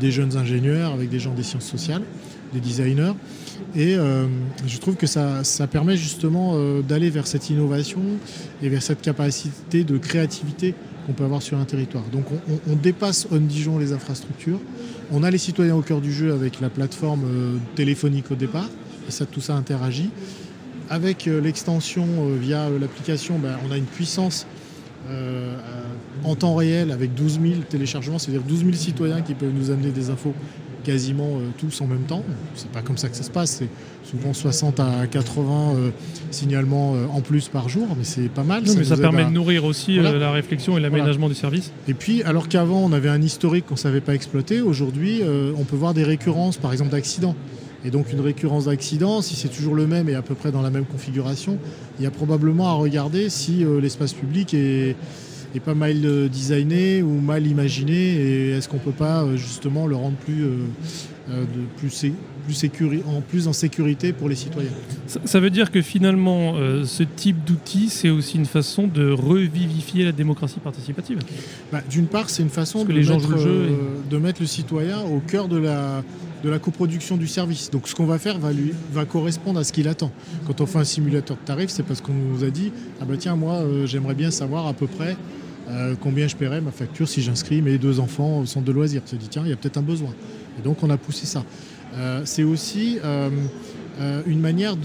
des 0.00 0.10
jeunes 0.10 0.38
ingénieurs, 0.38 0.94
avec 0.94 1.10
des 1.10 1.18
gens 1.18 1.34
des 1.34 1.42
sciences 1.42 1.66
sociales, 1.66 2.00
des 2.54 2.60
designers. 2.60 3.12
Et 3.76 3.96
je 4.66 4.78
trouve 4.78 4.96
que 4.96 5.06
ça, 5.06 5.44
ça 5.44 5.66
permet 5.66 5.98
justement 5.98 6.56
d'aller 6.80 7.10
vers 7.10 7.26
cette 7.26 7.50
innovation 7.50 8.00
et 8.62 8.70
vers 8.70 8.82
cette 8.82 9.02
capacité 9.02 9.84
de 9.84 9.98
créativité 9.98 10.74
qu'on 11.08 11.14
peut 11.14 11.24
avoir 11.24 11.40
sur 11.40 11.56
un 11.58 11.64
territoire. 11.64 12.04
Donc 12.12 12.26
on, 12.68 12.76
dépasse 12.76 13.26
On 13.32 13.38
Dijon 13.38 13.78
les 13.78 13.92
infrastructures. 13.92 14.60
On 15.10 15.22
a 15.22 15.30
les 15.30 15.38
citoyens 15.38 15.74
au 15.74 15.80
cœur 15.80 16.02
du 16.02 16.12
jeu 16.12 16.34
avec 16.34 16.60
la 16.60 16.68
plateforme 16.68 17.24
euh, 17.24 17.56
téléphonique 17.76 18.30
au 18.30 18.34
départ, 18.34 18.68
et 19.08 19.10
ça 19.10 19.24
tout 19.24 19.40
ça 19.40 19.54
interagit. 19.54 20.10
Avec 20.90 21.26
euh, 21.26 21.40
l'extension 21.40 22.04
euh, 22.04 22.36
via 22.38 22.68
l'application, 22.68 23.38
ben, 23.38 23.56
on 23.66 23.72
a 23.72 23.76
une 23.76 23.86
puissance 23.86 24.46
en 26.22 26.34
temps 26.34 26.54
réel 26.54 26.90
avec 26.90 27.14
12 27.14 27.40
000 27.40 27.54
téléchargements, 27.66 28.18
c'est-à-dire 28.18 28.42
12 28.42 28.64
000 28.64 28.72
citoyens 28.74 29.22
qui 29.22 29.32
peuvent 29.32 29.54
nous 29.54 29.70
amener 29.70 29.90
des 29.90 30.10
infos 30.10 30.34
quasiment 30.88 31.36
euh, 31.36 31.50
tous 31.58 31.82
en 31.82 31.86
même 31.86 32.04
temps. 32.04 32.24
C'est 32.54 32.70
pas 32.70 32.80
comme 32.80 32.96
ça 32.96 33.10
que 33.10 33.16
ça 33.16 33.22
se 33.22 33.30
passe, 33.30 33.50
c'est 33.50 33.68
souvent 34.10 34.32
60 34.32 34.80
à 34.80 35.06
80 35.06 35.74
euh, 35.76 35.90
signalements 36.30 36.94
euh, 36.94 37.04
en 37.12 37.20
plus 37.20 37.48
par 37.48 37.68
jour, 37.68 37.88
mais 37.98 38.04
c'est 38.04 38.30
pas 38.30 38.42
mal. 38.42 38.66
ça 38.66 38.78
mais 38.78 38.84
ça 38.84 38.96
permet 38.96 39.26
de 39.26 39.30
nourrir 39.30 39.66
aussi 39.66 39.96
la 39.96 40.30
réflexion 40.30 40.78
et 40.78 40.80
l'aménagement 40.80 41.28
du 41.28 41.34
service. 41.34 41.72
Et 41.88 41.94
puis, 41.94 42.22
alors 42.22 42.48
qu'avant 42.48 42.80
on 42.80 42.92
avait 42.92 43.10
un 43.10 43.20
historique 43.20 43.66
qu'on 43.66 43.74
ne 43.74 43.78
savait 43.78 44.00
pas 44.00 44.14
exploiter, 44.14 44.62
aujourd'hui 44.62 45.20
on 45.58 45.64
peut 45.64 45.76
voir 45.76 45.92
des 45.92 46.04
récurrences, 46.04 46.56
par 46.56 46.72
exemple 46.72 46.92
d'accidents. 46.92 47.36
Et 47.84 47.90
donc 47.90 48.10
une 48.10 48.20
récurrence 48.20 48.64
d'accident, 48.64 49.20
si 49.20 49.36
c'est 49.36 49.48
toujours 49.48 49.74
le 49.74 49.86
même 49.86 50.08
et 50.08 50.14
à 50.14 50.22
peu 50.22 50.34
près 50.34 50.50
dans 50.50 50.62
la 50.62 50.70
même 50.70 50.86
configuration, 50.86 51.58
il 51.98 52.04
y 52.04 52.06
a 52.06 52.10
probablement 52.10 52.68
à 52.68 52.72
regarder 52.72 53.28
si 53.28 53.64
l'espace 53.82 54.14
public 54.14 54.54
est 54.54 54.96
est 55.54 55.60
pas 55.60 55.74
mal 55.74 55.96
euh, 56.04 56.28
designé 56.28 57.02
ou 57.02 57.20
mal 57.20 57.46
imaginé 57.46 57.94
et 57.94 58.50
est-ce 58.50 58.68
qu'on 58.68 58.78
peut 58.78 58.92
pas 58.92 59.22
euh, 59.22 59.36
justement 59.36 59.86
le 59.86 59.96
rendre 59.96 60.16
plus, 60.16 60.44
euh, 60.44 60.56
de, 61.30 61.64
plus, 61.76 62.06
plus 62.46 63.02
en 63.06 63.20
plus 63.20 63.48
en 63.48 63.52
sécurité 63.52 64.12
pour 64.12 64.28
les 64.28 64.34
citoyens? 64.34 64.70
Ça, 65.24 65.40
veut 65.40 65.50
dire 65.50 65.70
que 65.70 65.80
finalement 65.82 66.54
ce 66.84 67.02
type 67.02 67.44
d'outil 67.44 67.88
c'est 67.88 68.10
aussi 68.10 68.36
une 68.36 68.46
façon 68.46 68.86
de 68.86 69.10
revivifier 69.10 70.04
la 70.04 70.12
démocratie 70.12 70.60
participative? 70.60 71.18
Bah, 71.72 71.82
d'une 71.88 72.06
part 72.06 72.30
c'est 72.30 72.42
une 72.42 72.50
façon 72.50 72.84
de, 72.84 72.92
mettre, 72.92 73.28
le 73.30 73.68
de 74.10 74.18
mettre 74.18 74.40
le 74.40 74.46
citoyen 74.46 75.00
au 75.00 75.20
cœur 75.20 75.48
de 75.48 75.58
la, 75.58 76.02
de 76.42 76.50
la 76.50 76.58
coproduction 76.58 77.16
du 77.16 77.26
service. 77.26 77.70
Donc 77.70 77.88
ce 77.88 77.94
qu'on 77.94 78.06
va 78.06 78.18
faire 78.18 78.38
va, 78.38 78.52
lui, 78.52 78.72
va 78.92 79.04
correspondre 79.04 79.60
à 79.60 79.64
ce 79.64 79.72
qu'il 79.72 79.88
attend. 79.88 80.10
Quand 80.46 80.60
on 80.60 80.66
fait 80.66 80.78
un 80.78 80.84
simulateur 80.84 81.36
de 81.36 81.42
tarifs, 81.44 81.70
c'est 81.70 81.82
parce 81.82 82.00
qu'on 82.00 82.14
nous 82.14 82.44
a 82.44 82.50
dit 82.50 82.72
Ah 83.00 83.04
bah 83.06 83.14
tiens, 83.18 83.36
moi 83.36 83.62
j'aimerais 83.84 84.14
bien 84.14 84.30
savoir 84.30 84.66
à 84.66 84.72
peu 84.72 84.86
près 84.86 85.16
euh, 85.70 85.94
combien 86.00 86.28
je 86.28 86.36
paierais 86.36 86.60
ma 86.60 86.70
facture 86.70 87.08
si 87.08 87.22
j'inscris 87.22 87.62
mes 87.62 87.78
deux 87.78 88.00
enfants 88.00 88.40
au 88.40 88.46
centre 88.46 88.66
de 88.66 88.72
loisirs? 88.72 89.02
On 89.04 89.08
s'est 89.08 89.16
dit, 89.16 89.28
tiens, 89.28 89.42
il 89.44 89.50
y 89.50 89.52
a 89.52 89.56
peut-être 89.56 89.78
un 89.78 89.82
besoin. 89.82 90.14
Et 90.58 90.62
donc, 90.62 90.82
on 90.82 90.90
a 90.90 90.96
poussé 90.96 91.26
ça. 91.26 91.44
Euh, 91.94 92.22
c'est 92.24 92.42
aussi 92.42 92.98
euh, 93.04 93.30
une 94.26 94.40
manière 94.40 94.76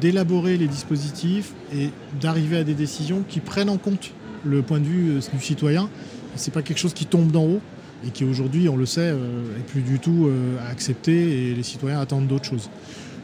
d'élaborer 0.00 0.56
les 0.56 0.68
dispositifs 0.68 1.52
et 1.74 1.90
d'arriver 2.20 2.58
à 2.58 2.64
des 2.64 2.74
décisions 2.74 3.24
qui 3.28 3.40
prennent 3.40 3.70
en 3.70 3.78
compte 3.78 4.12
le 4.44 4.62
point 4.62 4.80
de 4.80 4.86
vue 4.86 5.20
du 5.32 5.44
citoyen. 5.44 5.88
Ce 6.36 6.48
n'est 6.48 6.54
pas 6.54 6.62
quelque 6.62 6.78
chose 6.78 6.94
qui 6.94 7.06
tombe 7.06 7.30
d'en 7.30 7.44
haut 7.44 7.60
et 8.06 8.10
qui 8.10 8.24
aujourd'hui, 8.24 8.68
on 8.68 8.76
le 8.76 8.86
sait, 8.86 9.08
est 9.08 9.66
plus 9.66 9.82
du 9.82 9.98
tout 9.98 10.30
accepté 10.70 11.50
et 11.50 11.54
les 11.54 11.62
citoyens 11.62 12.00
attendent 12.00 12.26
d'autres 12.26 12.44
choses. 12.44 12.70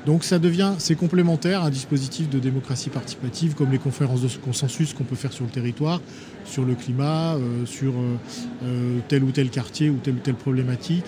Donc 0.07 0.25
ça 0.25 0.41
devient, 0.41 0.73
c'est 0.79 0.97
complémentaire, 0.97 1.63
un 1.63 1.71
dispositif 1.71 2.29
de 2.29 2.41
démocratie 2.41 2.91
participative 2.91 3.55
comme 3.55 3.71
les 3.71 3.79
conférences 3.79 4.23
de 4.23 4.29
consensus 4.39 4.95
qu'on 4.95 5.05
peut 5.05 5.15
faire 5.15 5.33
sur 5.33 5.45
le 5.45 5.51
territoire, 5.51 6.01
sur 6.45 6.65
le 6.65 6.75
climat, 6.75 7.35
euh, 7.35 7.65
sur 7.67 7.93
euh, 7.93 8.17
euh, 8.65 8.99
tel 9.07 9.23
ou 9.23 9.31
tel 9.31 9.49
quartier 9.49 9.91
ou 9.91 9.99
telle 10.03 10.15
ou 10.15 10.19
telle 10.19 10.35
problématique. 10.35 11.05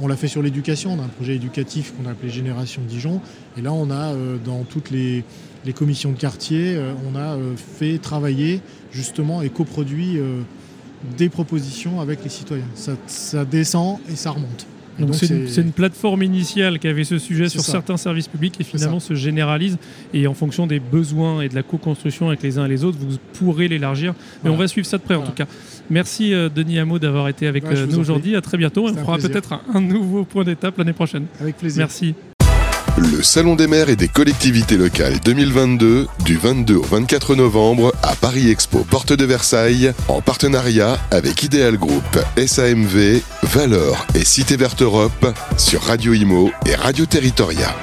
on 0.00 0.08
l'a 0.08 0.16
fait 0.16 0.28
sur 0.28 0.42
l'éducation, 0.42 0.92
on 0.92 1.00
a 1.00 1.04
un 1.04 1.08
projet 1.08 1.36
éducatif 1.36 1.92
qu'on 1.96 2.08
a 2.08 2.12
appelé 2.12 2.30
Génération 2.30 2.82
Dijon. 2.88 3.20
Et 3.56 3.62
là, 3.62 3.72
on 3.72 3.90
a 3.90 4.14
dans 4.44 4.64
toutes 4.64 4.90
les, 4.90 5.24
commissions 5.74 6.12
de 6.12 6.18
quartier, 6.18 6.78
on 7.08 7.16
a 7.16 7.36
fait 7.56 7.98
travailler 7.98 8.60
justement 8.92 9.42
et 9.42 9.50
coproduit 9.50 10.18
des 11.18 11.28
propositions 11.28 12.00
avec 12.00 12.22
les 12.22 12.30
citoyens. 12.30 12.70
ça 13.06 13.44
descend 13.44 13.98
et 14.08 14.14
ça 14.14 14.30
remonte. 14.30 14.66
Donc 14.98 15.14
c'est 15.14 15.62
une, 15.62 15.72
plateforme 15.72 16.22
initiale 16.22 16.78
qui 16.78 16.88
avait 16.88 17.04
ce 17.04 17.18
sujet 17.18 17.48
sur 17.48 17.62
certains 17.62 17.96
services 17.96 18.28
publics 18.28 18.54
et 18.60 18.64
finalement 18.64 19.00
se 19.00 19.14
généralise 19.14 19.78
et 20.12 20.26
en 20.26 20.34
fonction 20.34 20.66
des 20.66 20.80
besoins 20.80 21.40
et 21.40 21.48
de 21.48 21.54
la 21.54 21.62
co-construction 21.62 22.28
avec 22.28 22.42
les 22.42 22.58
uns 22.58 22.66
et 22.66 22.68
les 22.68 22.84
autres, 22.84 22.98
vous 23.00 23.16
pourrez 23.32 23.68
l'élargir. 23.68 24.14
Mais 24.44 24.50
on 24.50 24.56
va 24.56 24.68
suivre 24.68 24.86
ça 24.86 24.98
de 24.98 25.02
près 25.02 25.14
en 25.14 25.22
tout 25.22 25.32
cas. 25.32 25.46
Merci 25.90 26.32
euh, 26.32 26.48
Denis 26.48 26.78
Hameau 26.78 26.98
d'avoir 26.98 27.28
été 27.28 27.46
avec 27.46 27.64
euh, 27.64 27.86
nous 27.86 27.98
aujourd'hui. 27.98 28.36
À 28.36 28.40
très 28.40 28.56
bientôt. 28.56 28.88
On 28.88 28.94
fera 28.94 29.18
peut-être 29.18 29.52
un, 29.52 29.62
un 29.74 29.80
nouveau 29.80 30.24
point 30.24 30.44
d'étape 30.44 30.78
l'année 30.78 30.92
prochaine. 30.92 31.26
Avec 31.40 31.56
plaisir. 31.56 31.80
Merci. 31.80 32.14
Le 32.98 33.22
Salon 33.22 33.56
des 33.56 33.66
maires 33.66 33.88
et 33.88 33.96
des 33.96 34.08
collectivités 34.08 34.76
locales 34.76 35.18
2022 35.20 36.08
du 36.24 36.36
22 36.36 36.76
au 36.76 36.82
24 36.82 37.34
novembre 37.34 37.92
à 38.02 38.14
Paris 38.14 38.50
Expo 38.50 38.84
Porte 38.84 39.12
de 39.12 39.24
Versailles 39.24 39.92
en 40.08 40.20
partenariat 40.20 40.98
avec 41.10 41.42
Ideal 41.42 41.78
Group, 41.78 42.04
SAMV, 42.36 43.22
Valeur 43.44 44.06
et 44.14 44.24
Cité 44.24 44.56
Verte 44.56 44.82
Europe 44.82 45.26
sur 45.56 45.82
Radio 45.82 46.12
Imo 46.12 46.50
et 46.66 46.74
Radio 46.74 47.06
Territoria. 47.06 47.74